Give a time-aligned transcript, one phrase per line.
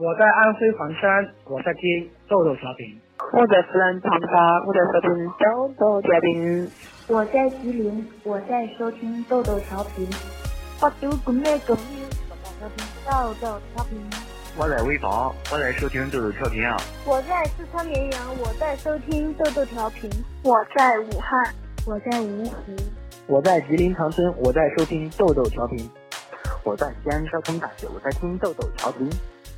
[0.00, 2.98] 我在安徽黄山，我在听豆豆调频。
[3.34, 6.70] 我在湖南长沙，我在收听豆豆调频。
[7.06, 10.08] 我在吉林，我在收听豆豆调频。
[10.80, 10.90] 我我
[11.44, 11.92] 在收听
[13.04, 14.00] 豆豆调频。
[14.56, 16.78] 我在潍坊，我在收听豆豆调频啊。
[17.04, 20.08] 我在四川绵阳，我在收听豆豆调频。
[20.42, 21.54] 我在武汉，
[21.86, 22.74] 我在芜湖。
[23.26, 25.90] 我在吉林长春，我在收听豆豆调频。
[26.64, 29.06] 我在西安交通大学，我在听豆豆调频。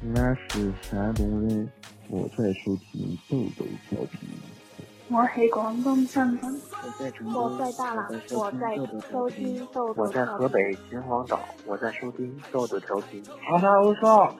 [0.00, 0.14] 我
[0.48, 1.68] 是山东人，
[2.08, 4.30] 我在收听豆豆调频。
[5.08, 8.76] 我是广东深圳，我在成都，我在大朗，我在
[9.10, 13.20] 收听豆豆我在河北秦皇岛，我在收听豆豆调频。
[13.42, 13.66] 好好
[14.00, 14.32] 说，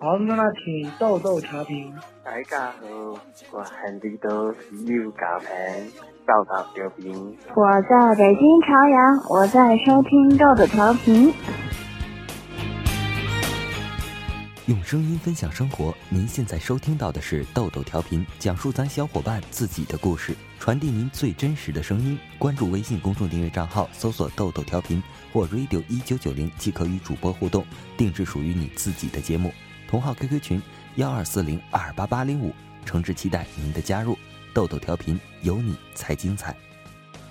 [0.00, 1.94] 我们来听豆豆调频。
[2.24, 2.86] 大家好，
[3.52, 5.46] 我很地都是有咖啡
[6.26, 7.38] 豆豆调频。
[7.54, 11.32] 我在北京朝阳，我在收听豆豆调频。
[14.68, 22.18] 用声音分享生活，您现在收听到的是豆豆调频，讲述咱小伙伴自己的故事，传递您最真实的声音。
[22.38, 27.64] 关注微信公众订阅账号，搜索“豆豆调频”或 “radio 一九九零”，即可与主播互动，
[27.96, 29.54] 定制属于你自己的节目。
[29.88, 30.60] 同号 QQ 群：
[30.96, 32.54] 幺二四零二八八零五，
[32.84, 34.18] 诚挚期待您的加入。
[34.52, 36.54] 豆豆调频，有你才精彩。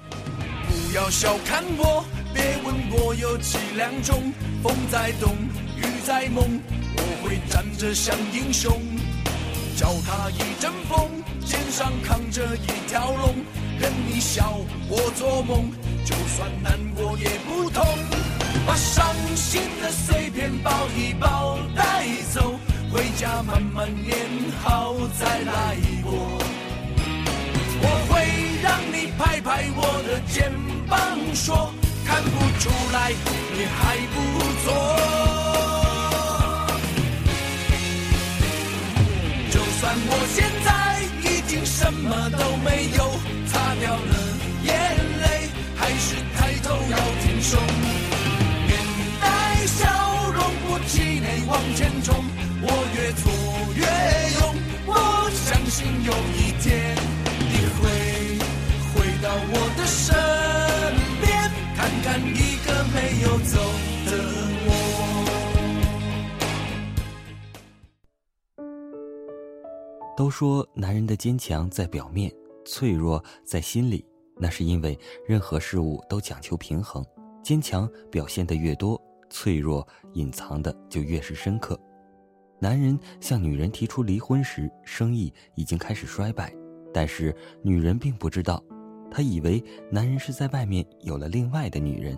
[0.10, 4.34] 不要小看我，别问我有几两重，
[4.64, 5.36] 风在动，
[5.78, 6.60] 雨在梦。
[7.28, 8.72] 会站着像英雄，
[9.76, 13.36] 脚踏一阵风，肩上扛着一条龙，
[13.78, 15.70] 任你笑我做梦，
[16.06, 17.86] 就算难过也不痛。
[18.66, 22.58] 把伤心的碎片抱一抱带走，
[22.94, 24.18] 回家慢慢念
[24.64, 26.14] 好再来过。
[27.82, 30.50] 我会让你拍拍我的肩
[30.88, 31.74] 膀，说
[32.06, 33.12] 看不出来
[33.52, 34.16] 你还不
[34.64, 35.07] 错。
[39.90, 43.10] 但我现在已经什么都没有，
[43.48, 44.16] 擦掉了
[44.62, 44.76] 眼
[45.22, 47.58] 泪，还是抬头要挺胸，
[48.68, 48.70] 面
[49.22, 49.88] 带笑
[50.34, 52.14] 容不气馁往前冲，
[52.62, 53.32] 我越挫
[53.76, 53.86] 越
[54.42, 54.42] 勇，
[54.88, 54.92] 我
[55.32, 56.94] 相信有一天
[57.48, 57.80] 你会
[58.92, 60.12] 回到我的身
[61.22, 61.32] 边，
[61.78, 63.56] 看看一个没有走
[70.18, 72.34] 都说男人的坚强在表面，
[72.66, 74.04] 脆弱在心里。
[74.36, 74.98] 那是因为
[75.28, 77.06] 任何事物都讲求平衡，
[77.44, 81.80] 坚强表现的越多，脆弱隐藏的就越是深刻。
[82.60, 86.52] 男人向女人提出离婚时，生意已经开始衰败，
[86.92, 88.64] 但是女人并不知道，
[89.12, 92.18] 她以为男人是在外面有了另外的女人。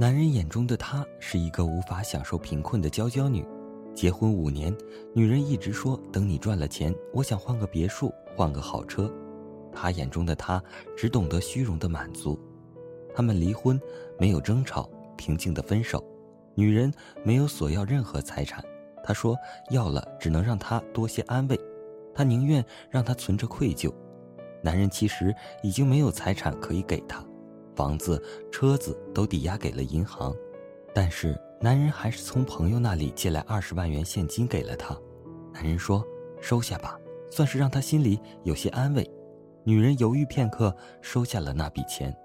[0.00, 3.44] 男人眼中的她是一个无法享受贫困的娇娇女，
[3.94, 4.74] 结婚五年，
[5.12, 9.12] 女人一直说等你赚了钱，我想换个别墅，换个好车。
[9.70, 10.62] 他眼中的她
[10.96, 12.40] 只懂得虚荣的满足。
[13.14, 13.78] 他们离婚，
[14.18, 14.88] 没有争吵，
[15.18, 16.02] 平静的分手。
[16.54, 16.90] 女人
[17.22, 18.64] 没有索要任何财产，
[19.04, 19.36] 他说
[19.68, 21.60] 要了只能让他多些安慰，
[22.14, 23.92] 他宁愿让他存着愧疚。
[24.62, 27.22] 男人其实已经没有财产可以给她。
[27.74, 30.34] 房子、车子都抵押给了银行，
[30.94, 34.96] 但是男人还是从朋友那里借来二十万元现金给了他。
[35.52, 36.04] 男人说
[36.40, 36.98] ：“收下吧，
[37.30, 39.08] 算是让他心里有些安慰。”
[39.62, 42.16] 女人犹豫片刻，收下了那笔钱。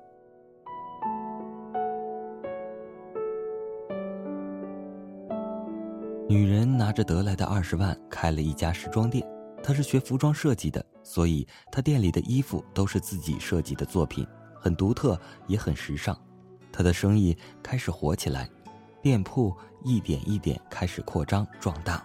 [6.28, 9.26] 女人拿着得来的二十万，开了一家时装店。
[9.62, 14.26] 她是学服装设计的，所以她店里的衣服都是自己设计的作品。
[14.66, 15.16] 很独特，
[15.46, 16.18] 也很时尚，
[16.72, 18.50] 他的生意开始火起来，
[19.00, 22.04] 店铺一点一点开始扩张壮大。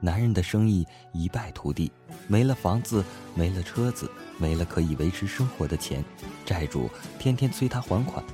[0.00, 1.92] 男人的生意一败涂地，
[2.26, 3.04] 没了房子，
[3.36, 6.04] 没了车子，没了可以维持生活的钱，
[6.44, 8.24] 债主天天催他还款。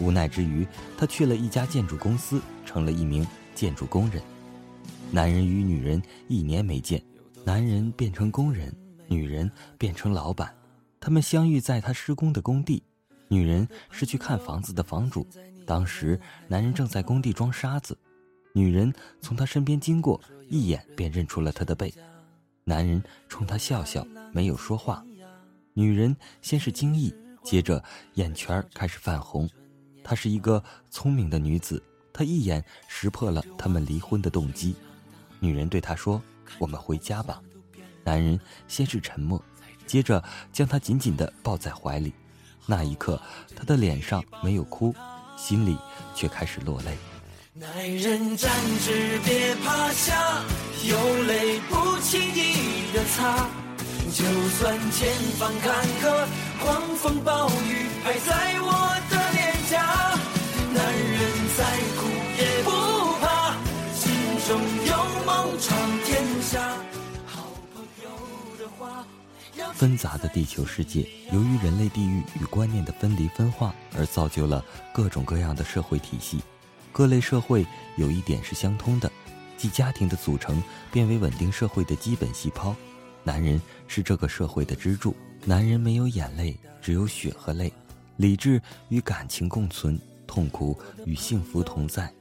[0.00, 0.66] 无奈之余，
[0.96, 4.22] 他去了一家建筑公司，成了一名建筑工人。
[5.10, 7.02] 男人与女人一年没见，
[7.44, 8.74] 男人变成工人，
[9.08, 10.50] 女人变成老板。
[10.98, 12.82] 他们相遇在他施工的工地。
[13.32, 15.24] 女人是去看房子的房主，
[15.64, 17.96] 当时男人正在工地装沙子，
[18.52, 21.94] 女人从他身边经过，一眼便认出了他的背，
[22.64, 25.04] 男人冲她笑笑，没有说话。
[25.74, 27.80] 女人先是惊异，接着
[28.14, 29.48] 眼圈开始泛红。
[30.02, 30.60] 她是一个
[30.90, 31.80] 聪明的女子，
[32.12, 34.74] 她一眼识破了他们离婚的动机。
[35.38, 36.20] 女人对他说
[36.58, 37.40] ：“我们回家吧。”
[38.02, 39.40] 男人先是沉默，
[39.86, 40.20] 接着
[40.52, 42.12] 将她紧紧地抱在怀里。
[42.66, 43.20] 那一刻，
[43.56, 44.94] 他的脸上没有哭，
[45.36, 45.76] 心里
[46.14, 46.96] 却开始落泪。
[47.52, 48.50] 男人站
[48.84, 50.42] 直别趴下，
[50.84, 53.48] 有泪不轻易的擦。
[54.12, 54.24] 就
[54.58, 56.26] 算前方坎坷，
[56.62, 58.70] 狂风暴雨拍在我
[59.10, 59.74] 的脸颊，
[60.72, 61.20] 男人
[61.56, 61.58] 再
[61.98, 62.00] 苦
[62.38, 62.70] 也不
[63.20, 63.56] 怕，
[63.94, 64.00] 心
[64.46, 64.48] 中
[64.86, 64.90] 有
[65.26, 65.68] 梦闯
[66.04, 66.08] 天
[66.42, 66.60] 下。
[67.26, 68.08] 好朋友
[68.58, 69.04] 的话。
[69.74, 76.40] 纷杂的地球世界，由于人类地域与观念的分离分化，而造就了各种各样的社会体系。
[76.92, 77.64] 各类社会
[77.96, 79.10] 有一点是相通的，
[79.56, 82.74] 即家庭的组成变为稳定社会的基本细胞。
[83.22, 85.14] 男人是这个社会的支柱。
[85.44, 87.72] 男人没有眼泪，只有血和泪。
[88.16, 92.12] 理智与感情共存，痛苦与幸福同在，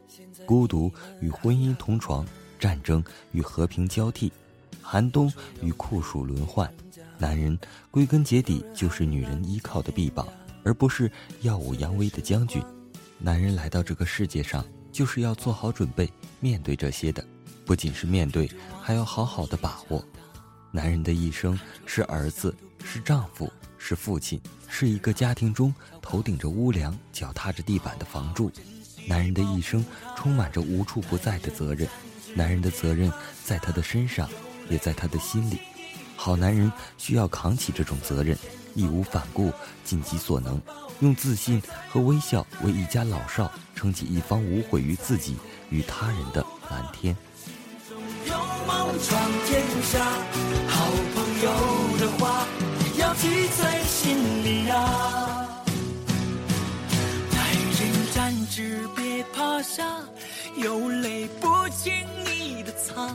[0.46, 0.90] 孤独
[1.20, 2.26] 与婚姻同床，
[2.58, 4.32] 战争与和平交替，
[4.82, 5.30] 寒冬
[5.62, 6.72] 与酷暑轮换。
[7.20, 7.60] 男人
[7.92, 10.26] 归根结底就是女人依靠的臂膀，
[10.64, 11.12] 而不是
[11.42, 12.64] 耀武扬威的将军。
[13.18, 17.22] 男人来到这个世界上，就是要做好准备面对这些的，
[17.66, 18.50] 不仅是面对，
[18.82, 20.02] 还要好好的把握。
[20.72, 22.56] 男人的一生是儿子，
[22.86, 24.40] 是丈夫，是父亲，
[24.70, 28.50] 是一个家庭中头顶着屋梁、脚踏着地板的房柱。
[29.06, 29.84] 男人的一生
[30.16, 31.86] 充满着无处不在的责任，
[32.34, 33.12] 男人的责任
[33.44, 34.30] 在他的身上，
[34.70, 35.60] 也在他的心里。
[36.22, 38.38] 好男人需要扛起这种责任，
[38.76, 39.54] 义无反顾，
[39.86, 40.62] 尽己所能，
[41.00, 45.38] 用自信和微笑为一家老少撑起一方无悔于自己
[45.70, 47.16] 与他人的蓝天。
[48.26, 48.36] 有
[48.68, 50.06] 梦闯天下，
[50.68, 52.46] 好朋友的话
[52.98, 55.48] 要记在心里呀。
[57.32, 59.86] 男人站直别趴下，
[60.58, 61.94] 有泪不轻
[62.26, 63.10] 易的擦。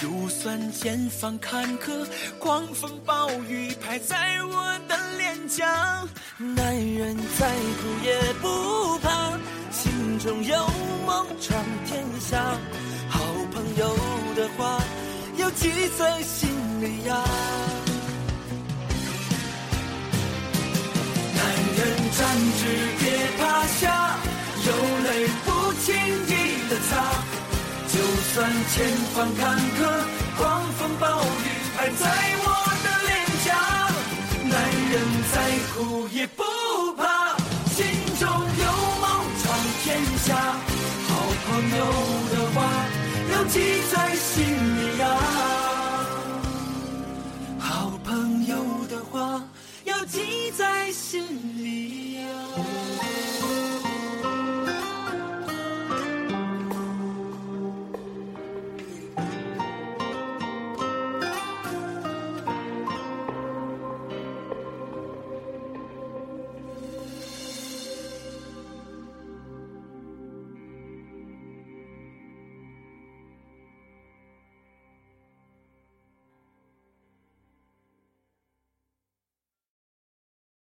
[0.00, 2.06] 就算前方坎坷，
[2.38, 5.66] 狂风暴雨拍在我的脸颊，
[6.38, 9.36] 男人再苦也不怕，
[9.72, 10.56] 心中有
[11.04, 12.56] 梦闯天下，
[13.08, 13.20] 好
[13.52, 13.96] 朋友
[14.36, 14.80] 的话
[15.36, 15.68] 要记
[15.98, 16.48] 在心
[16.80, 17.24] 里呀。
[21.34, 21.42] 男
[21.76, 22.62] 人站直
[23.00, 23.04] 别
[23.36, 24.16] 趴下，
[24.64, 24.68] 有
[25.10, 25.92] 泪不轻
[26.28, 26.37] 易。
[28.28, 28.76] 就算前
[29.14, 29.80] 方坎坷，
[30.36, 32.04] 狂风暴雨拍在
[32.44, 32.46] 我
[32.84, 33.10] 的脸
[33.42, 33.48] 颊，
[34.44, 34.52] 男
[34.90, 34.94] 人
[35.32, 35.34] 再
[35.72, 35.76] 苦
[36.08, 36.42] 也不
[36.94, 37.02] 怕，
[37.70, 37.86] 心
[38.20, 38.64] 中有
[39.00, 39.04] 梦
[39.42, 39.44] 闯
[39.82, 39.86] 天
[40.18, 40.26] 下。
[41.08, 41.10] 好
[41.46, 41.48] 朋
[41.78, 41.80] 友
[42.30, 42.56] 的话
[43.32, 43.56] 要记
[43.90, 44.36] 在心
[44.76, 45.04] 里呀，
[47.58, 48.52] 好朋友
[48.90, 49.42] 的话
[49.84, 51.24] 要记在心
[51.56, 52.22] 里呀。